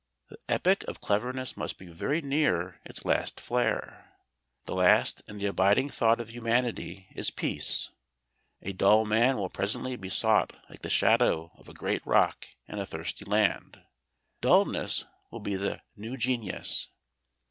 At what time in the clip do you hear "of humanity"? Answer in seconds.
6.19-7.05